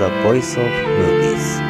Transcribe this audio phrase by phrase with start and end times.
[0.00, 1.60] The Voice of Movies.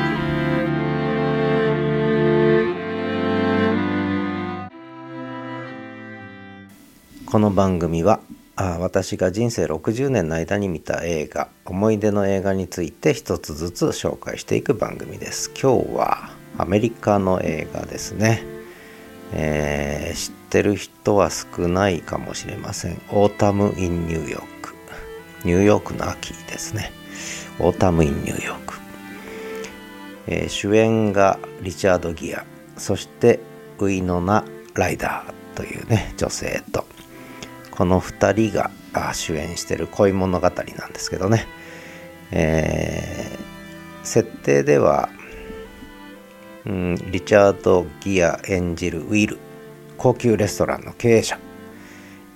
[7.26, 8.20] この番組は
[8.54, 15.50] あ私が人生60年の間に見た映画思い出の映画について一つずつ紹介していく番組です。
[15.60, 18.44] 今日はアメリカの映画ですね、
[19.32, 23.02] えー、知ってる人は少ないかもしれません。
[23.10, 24.74] オータム・イン・ニューヨーク。
[25.44, 26.92] ニューヨークの秋ですね。
[27.58, 28.74] オータム・イン・ニューヨーク、
[30.26, 32.44] えー、主演がリチャード・ギア。
[32.76, 33.40] そして
[33.78, 36.86] ウイノナ・ライダーというね女性と。
[37.70, 38.56] この2人
[38.92, 40.52] が主演してる恋物語な
[40.86, 41.46] んですけどね、
[42.30, 45.08] えー、設定では、
[46.66, 49.38] うん、リチャード・ギア演じるウィル。
[50.00, 51.38] 高級レストランの経営者、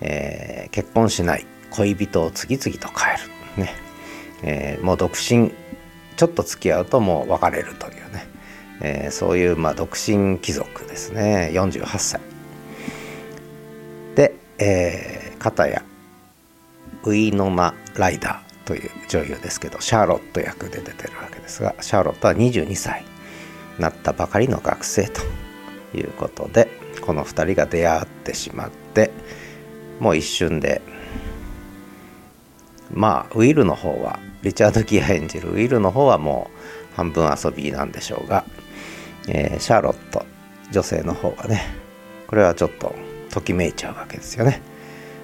[0.03, 3.17] えー、結婚しない恋人を次々と変え
[3.57, 3.65] る。
[3.65, 3.75] ね、
[4.47, 5.53] えー、もう独身
[6.17, 8.27] ちょっと付き合うともう別れるというね、
[8.83, 11.51] えー、そういうまあ独身貴族ですね。
[11.53, 12.21] 48歳。
[14.15, 15.83] で、えー、片や
[17.05, 23.05] ウィノナ・ライダーという女優ですけどシャーロット役で出てるわけですがシャーロットは22歳
[23.79, 25.21] なったばかりの学生と
[25.97, 26.69] いうことで
[27.03, 29.11] この2人が出会ってしまって
[30.01, 30.81] もう一瞬で
[32.93, 36.51] まあウィルの方はリチャード・ギア演じるウィルの方はも
[36.93, 38.45] う半分遊びなんでしょうが、
[39.27, 40.25] えー、シャーロット
[40.71, 41.63] 女性の方はね
[42.27, 42.95] これはちょっと
[43.31, 44.63] ときめいちゃうわけですよね。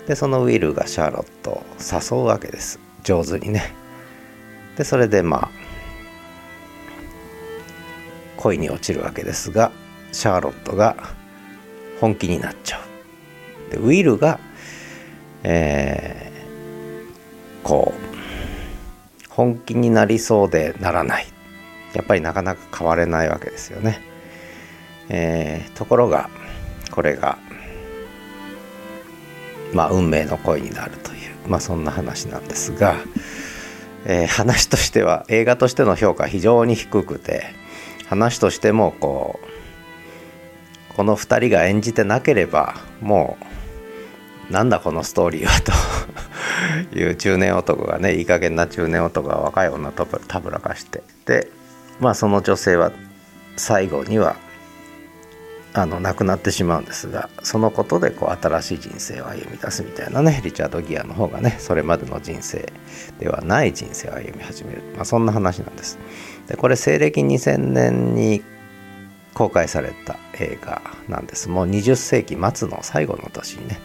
[0.09, 2.81] でそのウィルがシャーロットを誘うわけです。
[3.05, 3.73] 上手にね。
[4.77, 5.51] でそれでまあ
[8.39, 9.71] 恋に落ちるわけですが
[10.13, 10.97] シャーロットが
[12.01, 12.81] 本気になっちゃ
[13.69, 13.71] う。
[13.71, 14.41] でウィルが、
[15.45, 16.31] えー
[17.63, 18.00] こう
[19.41, 21.27] 本気になりそうでならない
[21.95, 24.03] やっぱりなかなか変われないわけですよね。
[25.09, 26.29] えー、ところが
[26.91, 27.39] これが
[29.73, 32.97] まあ運命の恋になるという、まあ、そんな話なんですが、
[34.05, 37.47] えー、話としては映画としての評価非常に低くて
[38.09, 39.41] 話としてもこ
[40.93, 43.39] うこの2人が演じてなければも
[44.51, 45.73] うなんだこのストーリーはと
[46.93, 51.03] いう中年男がねいい加減な中年男が若い女とたぶらかして。
[51.27, 51.51] で
[52.01, 52.93] まあその女性は
[53.57, 54.37] 最後には
[55.73, 62.73] あの亡くなってしまうんですがそのことでこう新しい人生を歩み出すみたいなねリチャード・ギアの方がねそれまでの人生
[63.21, 65.99] ではない人生を歩み始める、まあ、そんな話なんです。
[66.49, 68.43] でこれ西暦2000年に
[69.35, 71.49] 公開された映画なんです。
[71.49, 73.79] もう20世紀末の最後の年にね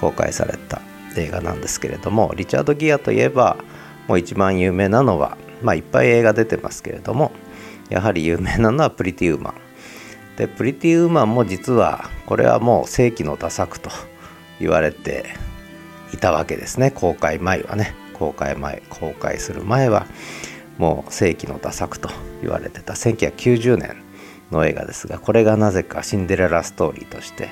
[0.00, 0.82] 公開された
[1.16, 3.56] 映画なんですけれどもリチャード・ギアといえば
[4.08, 7.32] もう一番有名なのはまあいっぱい映画出てますけれども
[7.88, 9.54] やはり有名なのはプリティ・ウーマン。
[10.36, 13.90] でプリティ・ウーマンも実はこれはもう世紀のダ作と
[14.58, 15.26] 言われて
[16.14, 16.90] いたわけですね。
[16.90, 17.94] 公開前はね。
[18.14, 20.06] 公開前公開する前は
[20.76, 22.10] もう世紀のダ作と
[22.42, 22.94] 言われてた。
[22.94, 23.96] 1990年
[24.50, 27.48] の映画ですがこれがなぜかシンデレラストーリーとして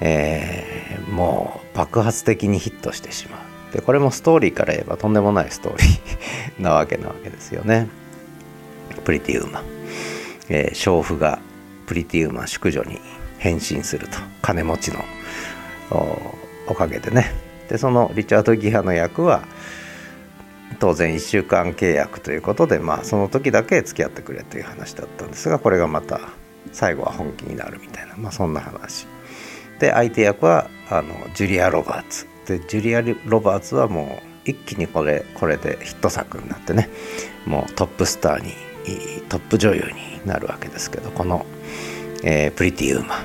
[0.00, 3.72] えー、もう爆発的にヒットしてしまう。
[3.72, 6.00] でこれもストーリーから言えばとんでもないストーリー
[6.62, 7.88] なわけなわけですよね。
[9.04, 9.64] プリティウーマン、
[10.48, 11.38] えー、娼婦が
[11.86, 13.00] プリティウーマン淑女に
[13.38, 14.18] 変身すると。
[14.42, 15.04] 金持ちの
[16.66, 17.32] おかげでね。
[17.68, 19.44] でそのリチャード・ギハの役は
[20.80, 26.20] 当然1週間契約ということでまあその時だけ付き合ってくれという話だったんですがこれがまた
[26.72, 29.06] 最後は本気になるみたいなまあそんな話。
[29.80, 32.28] で相手役はあのジュリア・ロバーツ。
[32.46, 36.88] でジュリア・ロバーツはもう一気にこれこれでヒット作になってね
[37.46, 38.52] もうトップスターに
[39.28, 41.46] トップ女優になるわけですけどこの、
[42.22, 43.24] えー、プリティ・ウーマン。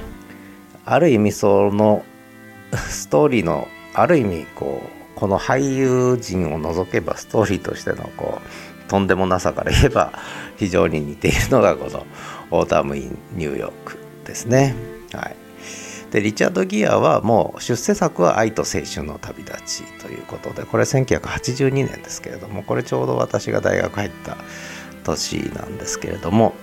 [0.88, 2.06] ある意味その
[2.90, 10.14] ストーリーのある意味こうこの俳優陣を除けばストーリーとしてのこうとんでもなさから言えば
[10.58, 12.06] 非常に似ているのがこの
[12.52, 14.76] 「オータム・イン・ニューヨーク」ですね。
[15.14, 15.45] はい。
[16.12, 24.38] でリチャード・ギアはもう出世作は「愛と青春の旅立ち」ということでこれ1982年ですけれどもこれちょうど私が大学入った
[25.04, 26.54] 年なんですけれども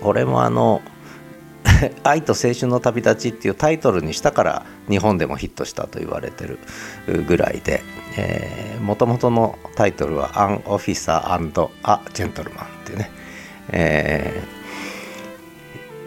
[0.00, 0.82] これもあの
[2.04, 6.58] 「愛と青春の旅立ち」っていうタイトルにしたから日本でもヒットしたと言われてる
[7.26, 7.82] ぐらいで
[8.80, 13.10] もともとのタイトルは「アン・オフィサーア・ジェントルマン」っていうね、
[13.70, 14.42] え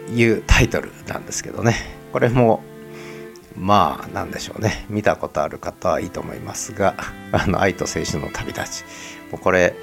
[0.08, 1.97] ー、いうタイトルなんですけどね。
[2.12, 2.62] これも
[3.56, 4.86] まあなんでしょうね。
[4.88, 6.94] 見たことある方はいいと思いますが
[7.32, 8.84] 「あの愛と青春の旅立ち」
[9.32, 9.74] もうこれ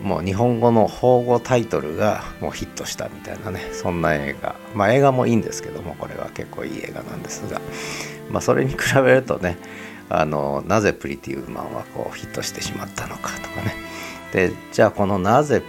[0.00, 4.54] もう日本語の邦語タイトルがもうヒットしたみたいなねそんな映画。
[4.74, 7.60] まあ映画もいいんですけどもこれは結構いい映画なんですが、
[8.30, 9.58] まあ、それに比べるとね
[10.08, 13.74] あのなぜプリティウーマンはこうヒットしてしまったのかとかね。
[14.32, 15.62] でじゃあこのなぜ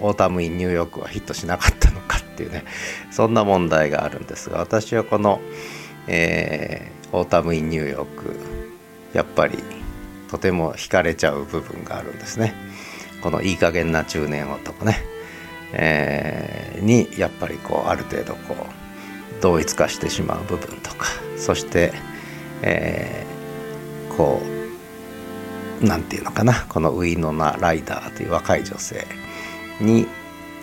[0.00, 2.64] オータム・イン・ニューヨークはヒットしなかったのかっていうね
[3.10, 5.40] そんな問題があるんですが私はこの、
[6.08, 8.36] えー、オータム・イン・ニューヨーク
[9.14, 9.58] やっぱり
[10.30, 12.54] とても惹かれちゃう部分があるんですね。
[13.22, 14.98] このいい加減な中年男ね、
[15.72, 21.06] えー、にやっぱりこうある程度こう同一化してしまう部分とか
[21.38, 21.92] そして、
[22.60, 24.42] えー、こ
[25.80, 29.06] う何て言うのかなこのウィノナ・ライダーという若い女性
[29.80, 30.06] に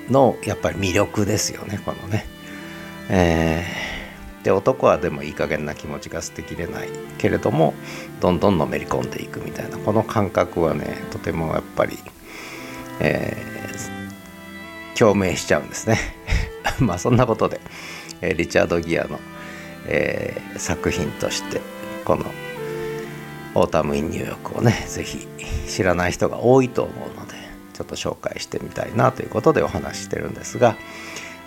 [0.09, 2.25] のやっぱり魅力ですよねこのね。
[3.09, 7.74] えー、で男はでもいい加減な気持ちが捨てきれないけれども
[8.21, 11.98] どんどんのめり込んでいくみたいなこの感覚はねとてもやっぱり、
[13.00, 15.98] えー、共鳴しちゃうんですね。
[16.80, 17.59] まあそんなことで、
[18.21, 19.19] えリチャード・ギアの、
[19.88, 21.62] えー、作品として
[22.06, 22.25] この
[23.56, 25.27] 「オータム・イン・ニューヨーク」をね是非
[25.68, 27.21] 知らない人が多いと思うので
[27.72, 30.76] ちょっと紹介してみたいなということでお話ししてるんですが。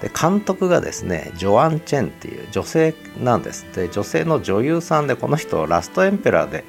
[0.01, 3.67] で監督がですねジョアン・チェンっていう女性なんです。
[3.75, 6.65] で女性の女優さんでこの人ラストエンペラーで、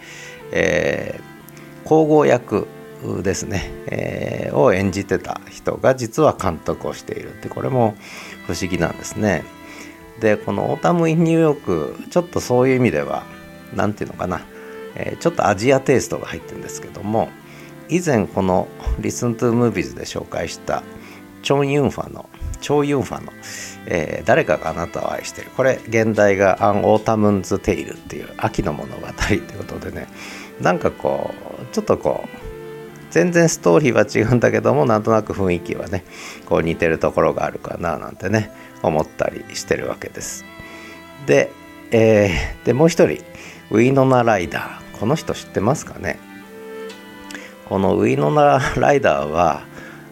[0.52, 2.68] えー、皇后役
[3.24, 7.96] ですね、えー、を演じてた人が実は監督をしているってこれも
[8.48, 9.44] 不思議なんですね。
[10.20, 13.24] でこの「オータム・イン・ニューヨーク」ちょっとそういう意味では
[13.74, 14.42] 何て言うのかな、
[14.96, 17.30] えー、ちょっとアジアテイストが入ってるんですけども
[17.90, 18.68] 以前この
[19.00, 20.84] 「Listen to Movies」で紹介した
[21.44, 22.30] チョン・ユンファの
[22.62, 23.32] チョウ・ユンファの、
[23.86, 25.50] えー、誰かがあなたを愛してる。
[25.56, 30.08] これ原題が「An Autumn's Tale」っていう秋の物語ということでね。
[30.62, 32.28] なんかこうちょっとこう
[33.12, 36.04] 全然ストーリーは違うんだけどもなんとなく雰囲気はね
[36.46, 38.52] こう似てるところがあるかななんてね
[38.82, 40.46] 思ったりしてるわけです。
[41.26, 41.52] で,、
[41.92, 43.24] えー、でもう一人
[43.70, 44.86] ウィノナ・ライダー。
[45.00, 46.18] この人知ってますかね？
[47.68, 49.64] このウィノナ・ライダーは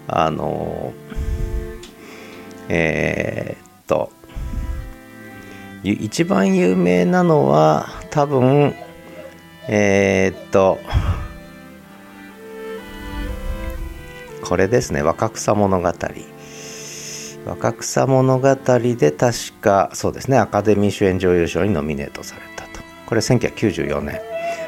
[0.08, 0.94] あの
[2.70, 4.12] えー、っと
[5.84, 8.74] 一番有名なのは多分
[9.68, 10.80] えー、っと
[14.44, 15.94] これですね若草物語。
[17.46, 22.82] 若草物語で確かそうですねアカデミー主演女優賞にノミネートされたと。
[23.06, 24.22] これ1994年。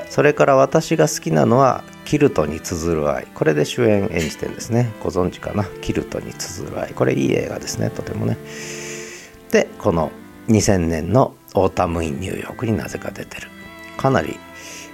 [0.10, 3.28] それから私が好きなのはキルトに綴る愛。
[3.34, 4.94] これで主演演じてるんですね。
[5.04, 5.66] ご存知かな？
[5.82, 6.94] キルトに綴る愛。
[6.94, 7.90] これいい映画ですね。
[7.90, 8.38] とてもね。
[9.52, 10.12] でこの
[10.48, 13.50] 2000年のオータム・イン・ニューヨークになぜか出てる。
[13.98, 14.38] かなり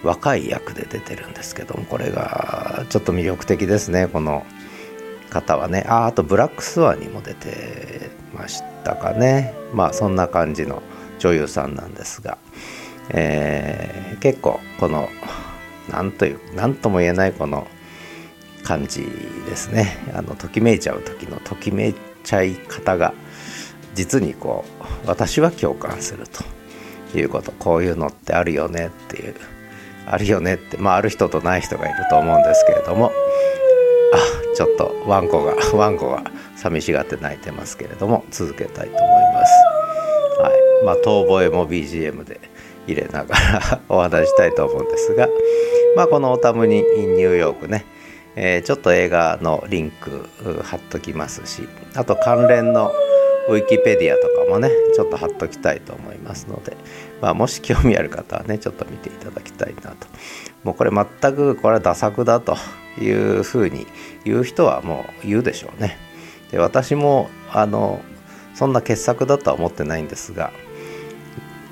[0.03, 4.07] 若い役で出てるんですけどもこれがちょっと魅力的ですね。
[4.07, 4.45] この
[5.29, 5.85] 方はね。
[5.87, 9.53] ああとブラックスワンにも出てましたかね。
[9.73, 10.81] まあそんな感じの
[11.19, 12.37] 女優さんなんですが。
[13.13, 15.09] えー、結構この
[15.89, 17.67] 何という何とも言えないこの
[18.63, 19.01] 感じ
[19.47, 19.97] ですね。
[20.13, 23.13] あのときめいちゃう時のときめいちゃい方が
[23.95, 26.43] 実にこう私は共感すると。
[27.17, 27.51] いうこと。
[27.51, 29.35] こういうのってあるよねっていう
[30.05, 33.11] あるよねってまあある人とない人がいると思うんですけれども。
[34.13, 36.23] あちょっとワンコがワンコが
[36.57, 39.51] 寂しがって泣いてますけれども続けたいと思います。
[40.41, 40.85] はい。
[40.85, 42.41] まあ、遠吠えも BGM で
[42.87, 45.27] 入れながらお話したいと思うんですが、
[45.95, 47.85] まあ、このオタムニ・イン・ニューヨークね、
[48.35, 50.27] えー、ちょっと映画のリンク
[50.63, 52.91] 貼っときますしあと関連の
[53.49, 56.77] ウィキペディアとかもねちょっと貼っときたいと思いますので、
[57.21, 60.07] まあ、もし興味ある方はねちょっと見ていただきたいなと。
[60.63, 62.55] もうこれ全くこれはダ作だと
[62.99, 63.87] いうふうに
[64.25, 65.97] 言う人はもう言うでしょうね。
[66.51, 68.01] で私もあの
[68.53, 70.51] そんな傑作だとは思ってないんですが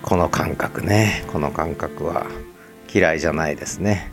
[0.10, 1.24] この感覚ね。
[1.32, 2.26] この感覚は
[2.92, 4.12] 嫌いじゃないですね。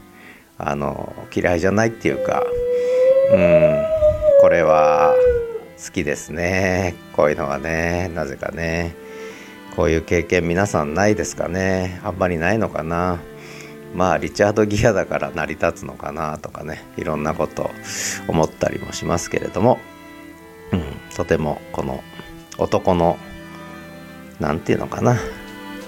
[0.58, 2.44] あの嫌いじゃないっていうか
[3.32, 3.82] うん
[4.42, 5.14] これは
[5.82, 6.94] 好きですね。
[7.14, 8.10] こういうのはね。
[8.14, 8.94] なぜかね。
[9.74, 11.98] こういう経験皆さんないですかね。
[12.04, 13.18] あんまりないのかな。
[13.94, 16.84] まあリチャード・ギアだから成り立つのかなとかね。
[16.98, 17.70] いろんなこと
[18.28, 19.78] 思ったりもしますけれども、
[20.72, 20.82] うん、
[21.16, 22.04] とてもこの
[22.58, 23.16] 男の
[24.40, 25.16] 何て言うのかな。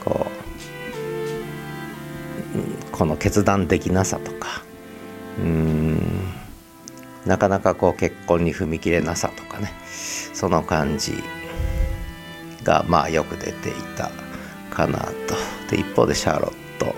[0.08, 0.26] こ
[2.94, 4.62] うこの決断的なさとか
[5.38, 5.98] うん
[7.26, 9.72] なかなかこう結婚に踏み切れなさとかね
[10.32, 11.22] その感じ
[12.64, 14.10] がまあよく出ていた
[14.70, 15.12] かなと。
[15.70, 16.94] で一方でシャーロット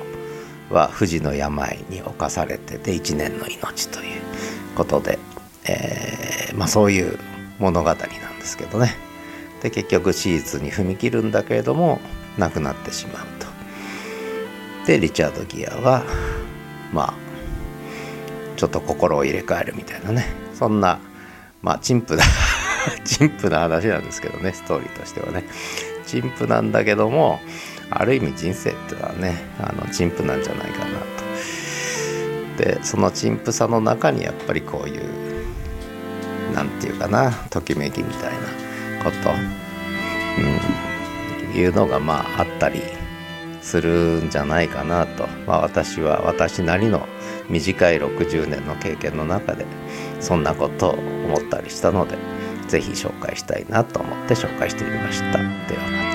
[0.72, 4.22] は不治の病に侵されてて1年の命という
[4.76, 5.18] ことで
[5.66, 7.18] えー、まあ、そういう
[7.58, 8.06] 物語なんで
[8.44, 8.94] すけどね。
[9.62, 12.00] で結局手術に踏み切るんだけれども
[12.40, 13.46] 亡くなってしまうと。
[14.86, 16.02] でリチャード・ギアは
[16.92, 17.14] まあ
[18.56, 20.24] ちょっと心を入れ替えるみたいなね。
[20.54, 20.98] そんな
[21.62, 22.24] まあ陳腐な
[23.04, 25.44] 陳腐な話なんですけどねストーリーとしてはね。
[26.06, 27.40] 陳腐なんだけども
[27.90, 32.64] ある意味人生ってのはねあの陳腐なんじゃないかなと。
[32.64, 35.02] でその陳腐さの中にやっぱりこういう
[36.54, 40.89] 何て言うかなときめきみたいなこと、うん、
[41.54, 42.82] いうのがまああったり
[43.62, 47.06] するんじゃないかなと、まあ、私は私なりの
[47.48, 49.66] 短い60年の経験の中で
[50.20, 52.16] そんなことを思ったりしたので
[52.68, 55.38] 是非紹介したいなと思って紹介してみました。
[55.38, 55.48] では
[55.90, 56.09] また。